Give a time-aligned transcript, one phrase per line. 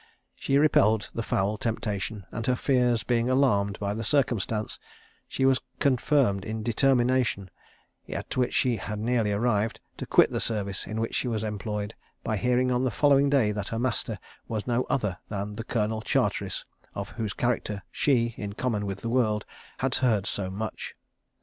[0.33, 4.79] She repelled the foul temptation, and her fears being alarmed by the circumstance,
[5.27, 7.51] she was confirmed in a determination,
[8.09, 11.93] at which she had nearly arrived, to quit the service in which she was employed,
[12.23, 14.17] by hearing on the following day that her master
[14.47, 16.65] was no other than the Colonel Charteris
[16.95, 19.45] of whose character she, in common with the world,
[19.77, 20.95] had heard so much.